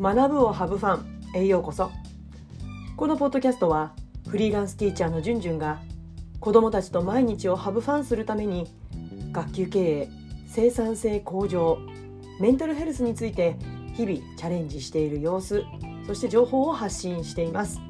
[0.00, 1.90] 学ぶをハブファンへようこそ。
[2.96, 3.92] このポッドキャストは
[4.28, 5.78] フリーランスティーチャーのじゅんじゅんが
[6.40, 8.66] 子どもたちと毎日をハブファンするために
[9.30, 10.08] 学級経営
[10.48, 11.78] 生産性向上
[12.40, 13.56] メンタルヘルスについて
[13.92, 15.64] 日々チャレンジしている様子
[16.06, 17.82] そして情報を発信しています、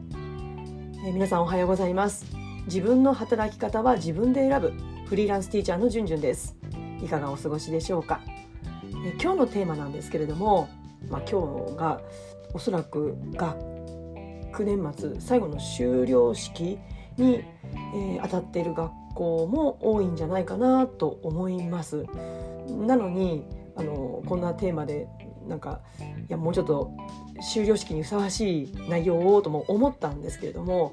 [1.04, 2.26] えー、皆さんおはようございます。
[2.66, 4.72] 自分の働き方は自分で選ぶ
[5.06, 6.56] フリーランスティーチャーのじゅんじゅんです。
[7.04, 10.68] いかがお過ごしでしょうか、えー、今日のテーマなんですけれども
[11.08, 12.00] まあ、今日が
[12.52, 16.78] おそらく学年末最後の修了式
[17.16, 17.44] に、
[17.94, 22.04] えー、当たっている学校も多いんじゃないかなと思います。
[22.68, 23.44] なのに
[23.76, 25.08] あのこんなテーマで
[25.48, 25.80] なんか
[26.28, 26.92] いやもうちょっと
[27.40, 30.92] 修了式にふさわしい内容をとも思ったんですけれども、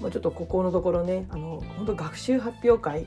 [0.00, 3.06] まあ、ちょっとここのところねあの本当学習発表会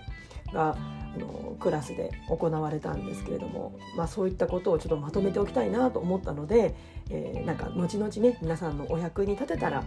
[0.54, 0.78] が
[1.16, 6.76] あのクラスで行われたんですけれども、まあ、そういったことをちょっとまとめておきたいなと思ったので、
[7.10, 9.84] えー、なんか後々ね皆さんのお役に立てたら、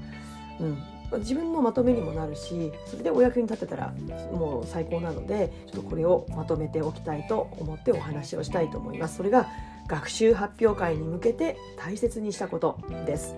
[0.60, 3.92] うん、自分のまとめにもなるしそれでお役に立てたら
[4.32, 9.16] もう最高なのでちょっとこれをまとめておきたいと思ってお話をしたいと思います。
[9.16, 9.48] それが
[9.88, 13.36] 学習発表会に向けて大切にしたことです。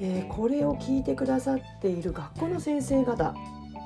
[0.00, 3.34] えー、これを聞いてくださっている学校の先生方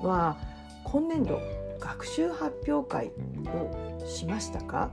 [0.03, 0.39] は
[0.85, 1.41] 今年度
[1.79, 3.13] 学習発表会
[3.47, 4.91] をしましたか？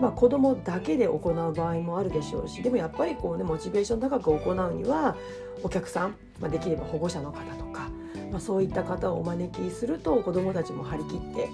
[0.00, 5.16] まあ、子どもだけで行う場合もあるでしょうしでもやっぱりこう、ね、モチベーション高く行うには
[5.62, 7.88] お客さん、まあ、できれば保護者の方とか、
[8.30, 11.50] まあ、そういった方をお招きすると子どもたちも張り切って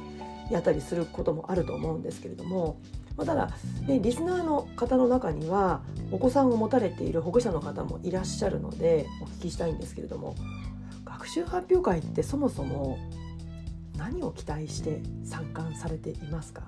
[0.50, 2.80] やったりすることもあると思うんですけれども、
[3.16, 3.50] ま、ただ、
[3.86, 10.34] ね、リスナーの方の中にはお子さんを持たれている保護者の方もいらっしゃるのでお聞きしたいんですけれども
[11.04, 12.98] 学習発表会ってそもそも
[13.98, 16.62] 何を期待して参観されていますか、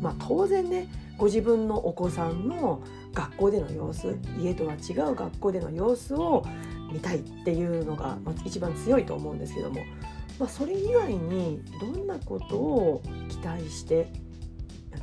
[0.00, 2.82] まあ、当然ねご自分のお子さんの
[3.12, 6.44] 学校での様子家とは違う学校での様子を
[6.92, 9.80] 見たいっていうのが、一番強いと思うんですけども、
[10.38, 14.12] まあ、それ以外にどんなことを期待して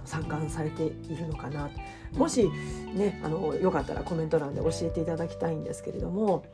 [0.05, 1.69] 参観されているのかな？
[2.13, 2.49] もし
[2.93, 6.45] ねあのよかったらコメント欄で教えていただきたいんですけれども、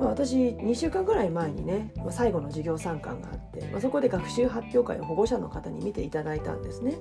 [0.00, 6.94] まあ、私2週間ぐらい前にね、まあ、最後の授業参観があって、まあ、そこで学習発表会を保護者の方に見ていただいたんですね。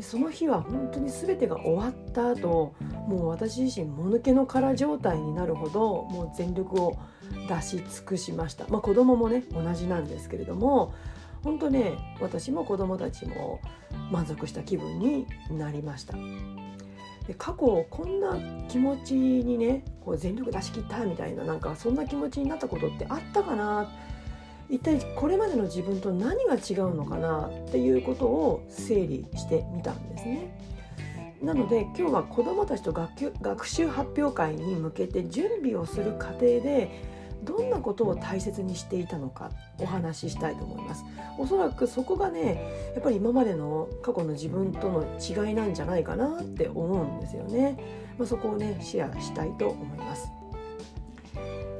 [0.00, 2.74] その日は本当に全てが終わった後
[3.08, 6.96] もう私自身もぬけの殻状態になるほどもう全力を
[7.48, 10.94] 出し尽くしました、まあ、子供もね同じなんですけれども
[11.42, 13.60] 本当ね私も子供たちも
[14.10, 16.16] 満足した気分になりました
[17.28, 23.86] で過去こんな気持ちにねこう全力出し切ったみたいななんかそんな気持ちになったことってあったかな？
[24.70, 27.50] 一体これまでの自分と何が違うのかな？
[27.66, 30.58] っていうことを整理してみたんですね。
[31.42, 36.90] なので今日は子どもたちと学学習発表会に向けて準備をする過程で
[37.44, 41.04] どんなことを大切にしていたのかお話ししたいと思います。
[41.38, 47.78] おそらくそこがねやっぱり今までの過去の自分との違いなんじゃないかなって思うんですよね、
[48.18, 50.28] まあ、そこをねシェアしたいと思います、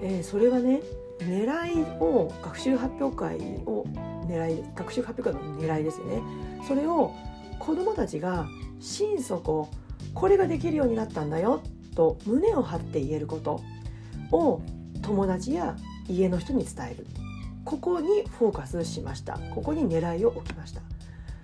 [0.01, 0.81] えー、それはね
[1.19, 3.37] 狙いを学習発表会
[3.67, 3.85] を
[4.29, 6.23] 狙い学習発表会の狙いですよね。
[6.67, 7.13] それを
[7.59, 8.47] 子どもたちが
[8.79, 9.69] 心底
[10.15, 11.63] これができるようになったんだよ
[11.97, 13.61] と胸を張って言えること
[14.31, 14.63] を
[15.09, 15.75] 友達や
[16.07, 17.07] 家の人に伝える。
[17.65, 19.39] ここにフォーカスしました。
[19.55, 20.83] ここに狙いを置きました。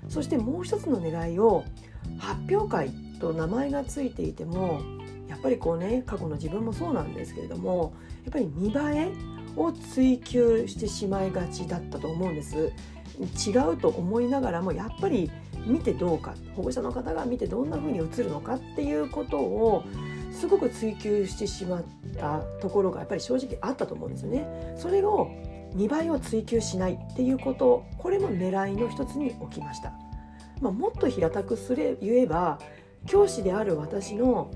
[0.08, 1.64] そしてもう一つの狙いを
[2.18, 4.82] 発表会と名前がついていても
[5.28, 9.12] やっぱりこうね過去の自分もそうなんですけれどもやっぱり見栄え
[9.56, 12.70] を追求してしまいがちだったと思うんです。
[13.48, 15.30] 違うと思いながらもやっぱり
[15.66, 19.84] 見てどうか保護者の方が見てどんな風に映るのかっていうことを
[20.34, 21.84] すごく追求してしまっ
[22.18, 24.74] たところがやっぱり正直あったと思うんですよね。
[24.76, 25.30] それを
[25.74, 29.92] 見栄えを追求しないっていうことこれも狙いの一つに置きました。
[30.60, 32.58] まあ、もっと平たくすれ言えば
[33.06, 34.50] 教師である私の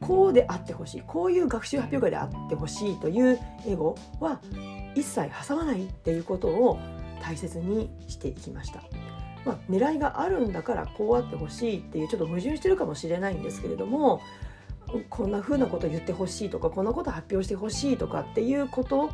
[0.00, 4.40] こうであってほしいこういう学習発表会であってほしいというエゴは
[4.94, 6.78] 一切挟まないっていうことを
[7.22, 8.82] 大切にしていきました。
[9.44, 14.20] まあ、狙いがあるんだからこうあってほしいっていうちょっと矛盾してるかもしれないんですけれども
[15.08, 19.10] こんな風なこと言ってほしいとかこんなこと発表してほしいとかっていうこと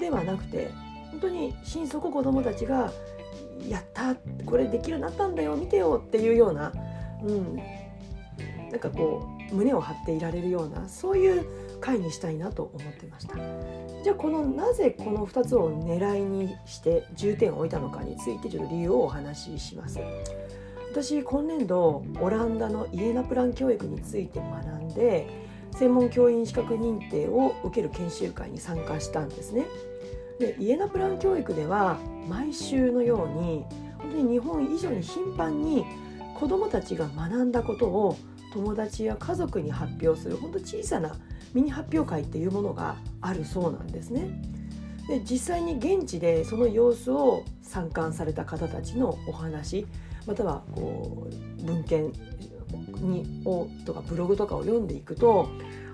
[0.00, 0.70] ではなくて
[1.10, 2.92] 本当に心底子どもたちが
[3.68, 4.14] 「やった
[4.44, 6.72] これできるようになったんだよ見てよ」っていうような、
[7.22, 7.56] うん、
[8.70, 11.44] なんかこう胸を張っていられるようなそういう
[11.80, 13.36] 回にしたいなと思ってました。
[14.02, 19.98] じゃあこのなぜこの2つを狙いにして重点を置いたのかについてちょっと理由をお話しします。
[20.90, 25.26] 私今年度オランダのイエナプラン教育について学んで
[25.72, 29.66] 専門教員資格認定を受ける研修会に参加したんですね。
[30.40, 31.98] でイエナプラン教育では
[32.28, 33.64] 毎週のように
[33.98, 35.84] 本当に日本以上に頻繁に
[36.34, 38.16] 子どもたちが学んだことを
[38.52, 41.14] 友達や家族に発表する本当小さな
[41.54, 44.28] ミニ発表会っていうものがあるそうなんですね。
[45.08, 49.86] で実際に現地でその様子を参観された方たちのお話
[50.26, 51.28] またはこ
[51.60, 52.12] う文献
[53.00, 55.48] にをとかブログとかを読んでいくと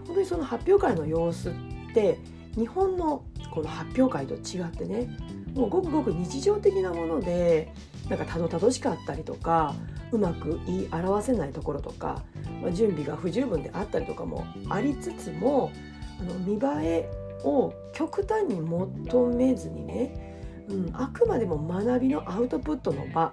[0.06, 1.52] 本当にその発表会の様子っ
[1.94, 2.18] て
[2.54, 5.08] 日本のこの発表会と違ってね
[5.54, 7.72] もうごくごく日常的なもので
[8.08, 9.74] なんかたどたどしかったりとか
[10.12, 12.22] うまく言い表せないところとか、
[12.62, 15.72] まあ、準備が不十分であったりとかもありつつも
[16.20, 23.32] あの見栄えを極端に求めずにね、うん、あくまでも学びのアウトプットの場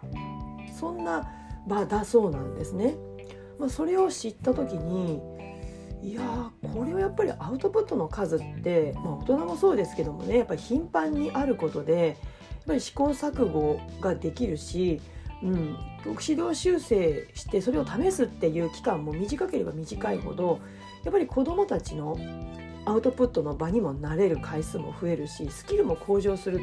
[0.78, 1.30] そんな
[1.68, 2.96] 場だそうなんですね。
[3.58, 5.22] まあ、それを知った時に
[6.02, 15.00] いやこれはやっぱりアウトプットの数って、まあ、大人もそうですけどもねやっぱり頻繁にあることでやっぱり試行錯誤ができるし、
[15.42, 15.78] うん、
[16.20, 20.60] 指導修正してそれを試すっていう期間も短ければ短いほど
[21.06, 22.18] やっぱり子どもたちの
[22.86, 26.62] アウトプットの場にもなれる回数も増えるしスキルも向上する。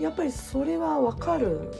[0.00, 1.72] やっぱりそれは分かる。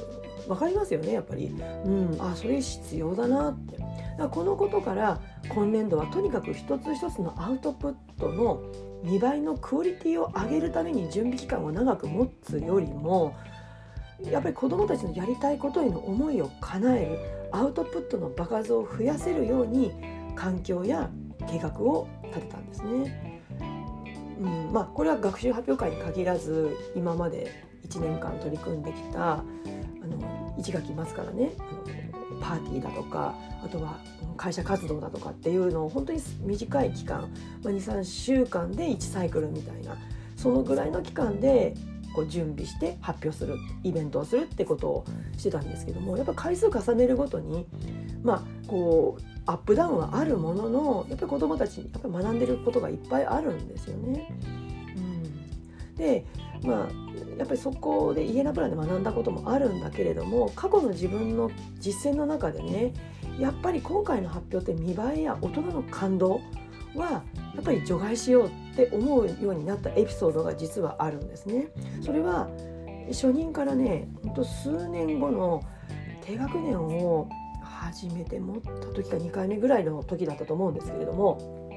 [0.47, 3.79] 分かりますよねやっぱり、うん、あそれ必要だなって。
[4.17, 8.63] だこのことから今年度はとにかく一つ一つのアウトプットの
[9.03, 13.35] 見栄えのクオリティを上げるために準備期間を長く持つよりも
[14.23, 17.19] やっぱり子どもたちのやりたいことへの思いを叶える。
[17.53, 19.93] アウトプットの場数を増やせるように
[20.35, 21.11] 環境や
[21.49, 23.26] 計画を立てたんですね。
[24.41, 27.51] うんまあ、これは学習発表会に限らず今まで
[27.89, 29.45] 1年間取り組んできたあ
[30.07, 33.35] の1学期末からねあのパーティーだとか
[33.65, 33.99] あとは
[34.37, 37.23] 会社活動だとかっていうのを本当に短い期間、
[37.63, 39.97] まあ、23週間で1サイクルみたいな
[40.37, 41.75] そのぐらいの期間で
[42.15, 45.05] こう準備して発表するイベントをするってことを
[45.37, 47.67] してたんですけどもやっぱ回数重ねるごとに
[48.27, 54.29] まあこうアップダウンはあるもののやっぱり子どもたちやっぱり学んでることがいっぱいあるんですよね。
[54.97, 56.25] うん、で
[56.65, 62.93] まあやっぱりそこでイエナプランで学んだこともあるんだけれども過去の自分の実践の中でね
[63.39, 66.41] やっぱり今回の発表って見栄えや大人の感動
[66.97, 67.23] は
[67.55, 71.69] やっぱり除外しようって思うようになったエピソードが実はあるんですね。
[72.03, 72.49] それは
[73.09, 75.63] 初任からねほんと数年後の
[76.23, 77.29] 低学年を
[77.97, 81.71] 初めて持った時か2回目ぐらいの時だったと思うんですけれども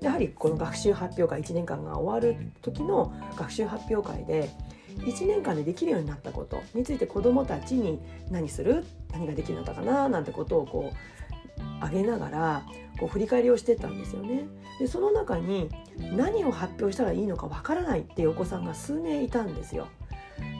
[0.00, 4.50] やはりこの学習発表会1年間が終わる時の学習発表会で
[4.98, 8.00] 1年間でできるようになったことについて子どもたちに
[8.30, 12.66] 何する何ができるようになったかななんてことをこう挙げながら
[12.98, 14.44] こう振り返りをしてたんですよね。
[14.80, 15.70] でその中に
[16.16, 19.88] 何を発表したらいいのかわからないっていうお子さんが数名いたんですよ。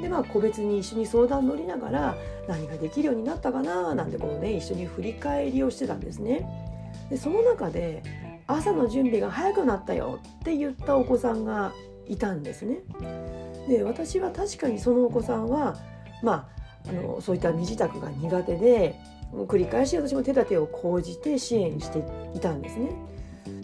[0.01, 2.17] でまあ個別に一緒に相談乗りながら
[2.47, 6.47] 何ができるようになったかななんてこうね一緒に振り返りをしてたんですね。
[7.11, 8.03] でその中で
[8.47, 11.73] 朝の準備が早くなったよって言ったお子さんが
[12.07, 12.81] いたんですね。
[13.69, 15.77] で私は確かにそのお子さんは
[16.23, 16.59] まあ
[16.89, 18.95] あのそういった身支度が苦手で
[19.33, 22.03] 繰り返し私も手立てを講じて支援して
[22.35, 22.91] いたんですね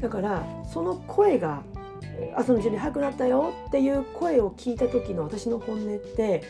[0.00, 1.62] だからその声が
[2.37, 6.42] 朝の準備早くなったよっていう声を聞いた時の私の本音って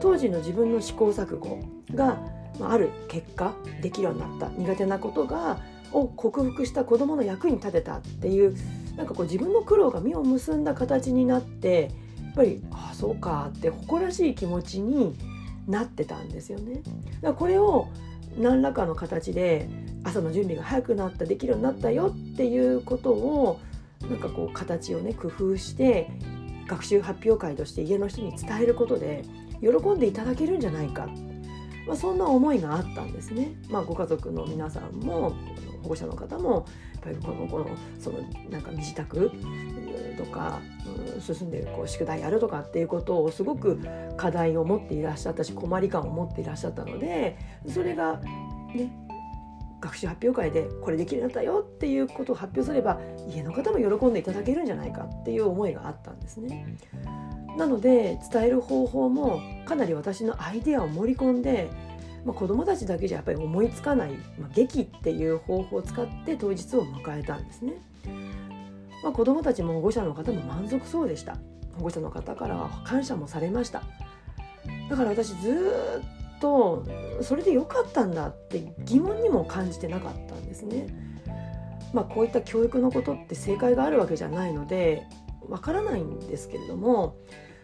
[0.00, 1.60] 当時の自分の試行錯誤
[1.94, 2.18] が
[2.60, 5.58] ある結果できるようになった苦手なことが
[5.92, 8.56] を克服した子どもの役に立てたっていう
[8.96, 11.90] なんかこう自分の苦労が実を結んだ形になって
[12.24, 15.16] やっぱりああそうかって誇らしい気持ちに
[15.66, 16.74] なってたんですよね。
[16.74, 16.86] だか
[17.22, 17.88] らこれを
[18.38, 19.68] 何らかの形で
[20.04, 23.60] 朝の準備が早くなったできるようになったよっていうことを
[24.10, 26.10] なんかこう形をね工夫して
[26.66, 29.24] 学習発表会として家の人に伝えることで
[29.60, 31.06] 喜んでいただけるんじゃないか、
[31.86, 33.54] まあ、そんな思いがあったんですね。
[33.68, 35.34] まあ、ご家族の皆さんも
[35.82, 38.18] 保護者の方もやっぱりこのこのその
[38.50, 39.30] なんか身支度
[40.16, 40.60] とか、
[41.14, 43.80] うん、進んでこう宿題やるとかっていうことをすごく
[44.16, 48.20] 課題を持っていらっしゃったし困り感を持っていらっしゃったのでそれが
[48.74, 49.05] ね
[49.80, 56.76] 学習発表会でこれできるようになったよっていうことを発表すれば家の方も喜んでいただけるんじゃないかっていう思いがあったんですね。
[57.56, 61.70] なので伝える方法もかなり私のアイデアを盛り込んで、
[62.24, 67.74] まあ、子どもたちだけじゃやっぱり思いつかない、まあ、劇っていう方法を使って当日を迎えたんですね。
[69.02, 71.36] まあ、子どもたちも保護者の方も満足そうでした
[71.76, 73.82] 保護者の方からは感謝もされました
[74.90, 76.02] だから私ず
[76.36, 76.84] っと
[77.22, 80.86] それで良かったんだって疑問にも感じてなかったんですね。
[81.92, 85.04] まあ、こういった教育のことって正解があるわけじゃないので
[85.48, 87.16] わからないんですけれども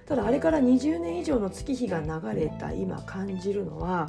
[0.07, 4.09] ただあれから20年以上の月日が流れた今感じるのは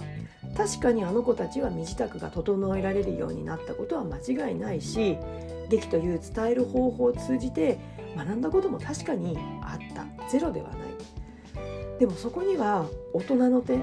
[0.56, 5.18] 確かにあの子たちは身支度が整えられるようになったことは間違いないし
[5.70, 7.80] 劇という伝える方法を通じて
[8.16, 10.06] 学んだことも確かにあった。
[10.30, 12.00] ゼロではない。
[12.00, 13.78] でもそこには大人の手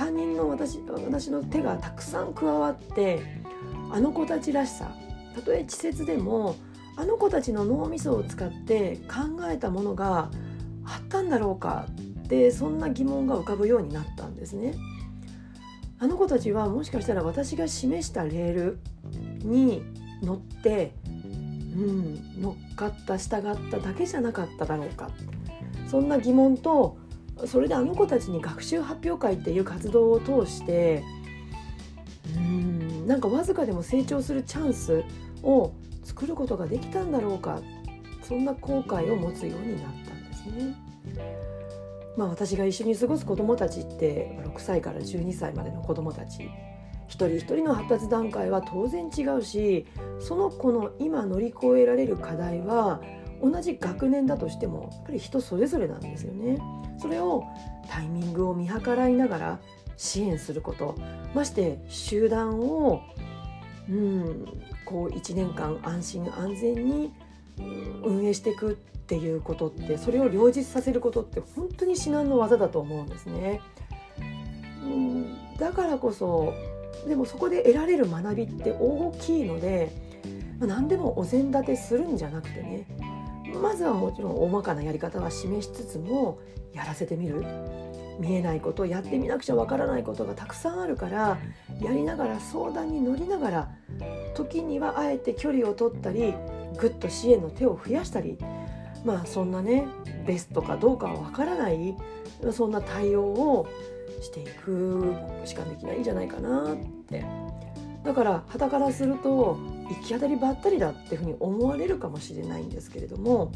[0.00, 3.20] 他人の私私の手がたくさん加わって
[3.92, 4.96] あの子たちらしさ
[5.34, 6.56] たとえ稚拙でも
[6.96, 10.30] あの子たちの脳みそを使って考えたものが
[10.86, 11.86] あったんだろうか
[12.22, 14.74] ってそんな疑問が浮かぶようになったんですね。
[15.98, 18.78] あの子たちはもしかしたら私が示したレール
[19.44, 19.82] に
[20.22, 25.10] 乗って、うん、乗っかった従っただけじゃなかっただろうか
[25.90, 26.96] そんな疑問と
[27.46, 31.02] それであの子たちに学習発表会っていう活動を通して
[32.36, 35.04] うんなんかわずかでも成長するチャンス
[35.42, 35.72] を
[36.04, 37.60] 作ることができたんだろうか
[38.22, 40.90] そんな後悔を持つようになったんですね。
[42.16, 46.50] まあ、私が一緒に過ごす子どもたちって6歳から12歳までの子どもたち
[47.06, 49.86] 一人一人の発達段階は当然違うし
[50.20, 53.00] その子の今乗り越えられる課題は
[53.42, 56.58] 同じ学年だとしてもやっぱり人それぞれなんですよね。
[56.98, 57.44] それを
[57.88, 59.60] タイミングを見計らいながら
[59.96, 60.96] 支援すること
[61.34, 63.00] まして集団を
[63.88, 64.46] うん
[64.84, 67.12] こう1年間安心安全に
[68.02, 73.60] 運営していくっていうことってそれを両立させることって本当に至難の技だと思うんですね。
[74.84, 76.54] うんだからこそ
[77.06, 79.90] でもそこで得られる学びって大きいので、
[80.58, 82.86] まあ、何でもお膳立てするんじゃなくてね
[83.60, 86.38] まずはもちろん大まかなやり方は示しつつも
[86.72, 87.44] やらせてみる。
[88.20, 91.38] 見えないことやってみなくちゃわからないことがたくさんあるから
[91.80, 93.70] やりながら相談に乗りながら
[94.34, 96.34] 時にはあえて距離を取ったり
[96.78, 98.36] ぐっと支援の手を増やしたり
[99.06, 99.86] まあそんなね
[100.26, 101.96] ベストかどうかはわからない
[102.52, 103.66] そんな対応を
[104.20, 105.14] していく
[105.46, 106.76] しかできないんじゃないかなっ
[107.08, 107.24] て。
[108.04, 109.58] だから傍からすると
[109.90, 113.52] 行き当たりばったりだっていうふうに思われるかもしれないんですけれども、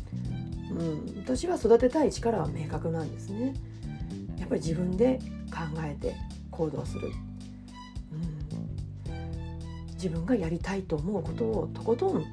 [0.71, 3.55] うん、私は育てたい力は明確なんですね。
[4.39, 6.15] やっぱり自分で考えて
[6.51, 7.09] 行動する、
[8.13, 12.25] うん、自分がやりたいと思うことをとことん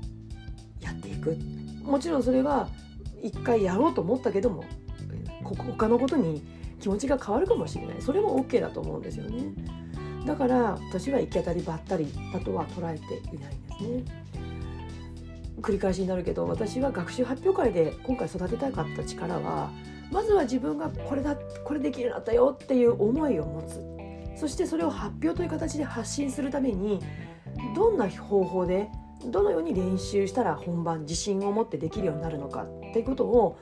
[0.81, 1.37] やっていく。
[1.83, 2.67] もちろんそれは
[3.21, 4.63] 一回やろうと思ったけども
[5.43, 6.41] 他のことに
[6.79, 8.01] 気持ちが変わるかもしれない。
[8.01, 9.53] それも OK だと思うんですよね。
[10.25, 14.21] だから私は行き当たりばったりだとは捉えていないんですね。
[15.61, 19.71] 繰り返しになるけど私は学習発表会で今回育てたかった力は
[20.11, 23.91] まずは自分がこれだこれできるようになったよっていう思いを持つ。
[24.35, 26.99] そしてそれを発表という形で発信するために
[27.75, 28.89] どんな方法で
[29.25, 33.57] どのように練習したら本番自信を持ってできるようになるのかっていうことを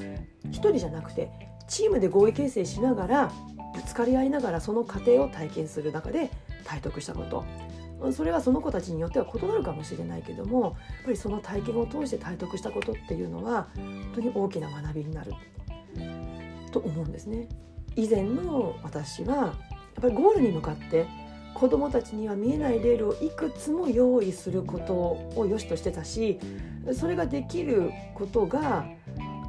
[0.45, 1.29] 一人じゃなくて
[1.67, 3.31] チームで合意形成しながら
[3.75, 6.29] ぶつかり合いながらその過程を体験する中で
[6.65, 7.45] 体得したこと
[8.13, 10.73] それはその子たちによっては異なるかもしれないけどもやっ
[11.05, 15.33] ぱりその体験を通して体得したことっていうのは本当に大きな学びになる
[16.71, 17.49] と思うんですね。
[17.95, 19.53] 以前の私はやっ
[20.01, 21.07] ぱりゴールに向かって
[21.53, 26.39] 子どもたちには見えないレールをいくつも用意することを良しとしてたし
[26.93, 28.85] それができることが、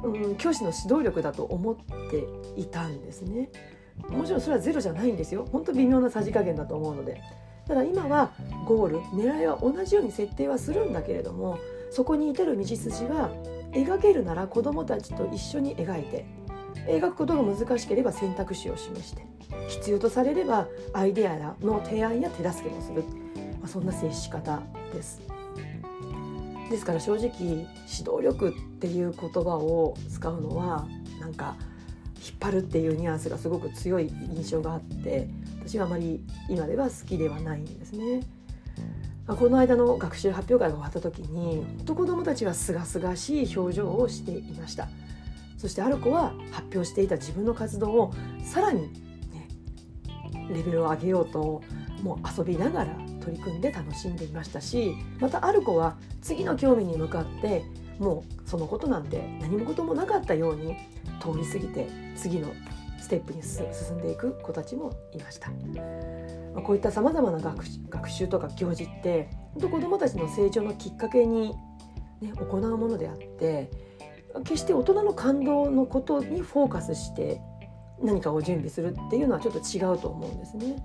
[0.03, 1.75] うん、教師の指導力だと思っ
[2.09, 2.25] て
[2.59, 3.49] いたんですね。
[4.09, 5.47] もちろんそれはゼロじゃないんですよ。
[5.51, 7.21] 本当微妙なさじ加減だと思うので。
[7.67, 8.31] ただ今は
[8.65, 11.57] ゴール狙いは同じように設定はするんだけれども
[11.89, 13.29] そこに至る道筋は
[13.71, 16.25] 描けるなら子どもたちと一緒に描いて
[16.87, 19.25] 描くことが難しければ選択肢を示して
[19.67, 23.03] 必要とされればアイデアの提案や手助けもする、
[23.59, 24.61] まあ、そんな接し方
[24.93, 25.21] です。
[26.69, 30.87] ですから正直指導力っていう言葉を使うのは
[31.19, 31.57] なんか
[32.23, 35.27] 引っ張るっていうニュアンスがすごく強い印象があって
[35.65, 38.21] 私はあまり今では好きではないんですね。
[39.27, 44.87] この間の学習発表会が終わった時に子どもたちはすがすがしい表情をしていました。
[45.57, 48.13] そしてある子は発表していた自分の活動を
[48.43, 48.91] さらに、
[49.31, 49.47] ね、
[50.49, 51.61] レベルを上げようと
[52.01, 57.63] もう遊びながら取り組んで楽しんでいましたしまたある子は次の興味に向かって
[57.99, 60.75] もうそのことなんて何もこともなかったように
[61.21, 62.49] 通り過ぎて次の
[62.99, 63.65] ステップに進
[63.97, 65.49] んでいく子たちもいました。
[66.61, 71.55] こういったさまざまな学習とか行事って本当子どもたちの成長のきっかけに、
[72.21, 73.71] ね、行うものであって
[74.43, 77.41] 決して大人の感動のことにフォーカスして
[78.01, 80.75] 何かを準備するっていうのはちょっと違うと思うんですね。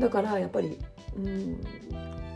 [0.00, 0.78] だからやっぱり、
[1.16, 1.60] うん、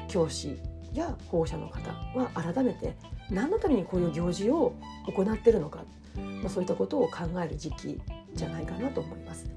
[0.08, 0.60] 教師
[0.92, 2.96] や保護者の方は改めて
[3.30, 4.74] 何のためにこういう行事を
[5.14, 5.84] 行っているのか、
[6.16, 8.00] まあ、そういったことを考える時期
[8.34, 9.50] じゃないかなと思います。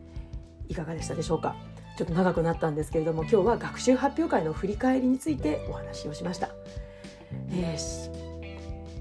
[0.70, 1.56] いかがでしたでしょうか？
[1.98, 6.50] ちょっと長くなったんですけれども今日は学習発表会の振り返りについてお話をしました。
[7.52, 8.10] えー、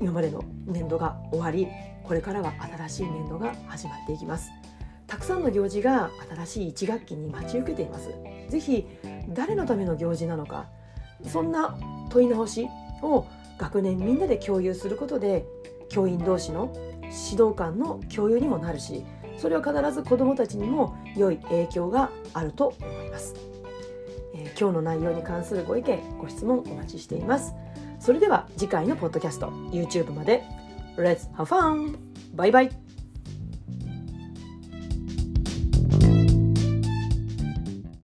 [0.01, 1.69] 今までの年度が終わり
[2.05, 4.51] これからは新しい年度が始まっていきます。
[5.07, 6.11] たくさんの行事が
[6.45, 8.11] 新しい1学期に待ち受けています。
[8.49, 8.87] ぜひ
[9.29, 10.67] 誰のための行事なのか
[11.27, 11.77] そんな
[12.11, 12.69] 問い直し
[13.03, 13.27] を
[13.59, 15.47] 学年みんなで共有することで
[15.89, 16.75] 教員同士の
[17.31, 19.05] 指導官の共有にもなるし
[19.37, 23.35] それは必ず子どもたちにも良い影響があると思います、
[24.35, 27.55] えー、今日の内容に関するご意見ご質問お待ちしています。
[28.03, 30.43] それでは次回のポッドキャスト YouTube まで。
[30.97, 31.97] Let's have fun!
[32.35, 32.82] バイバイ